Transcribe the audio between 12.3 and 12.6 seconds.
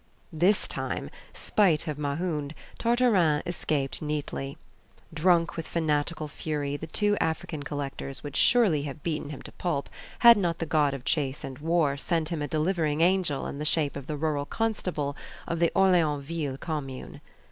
a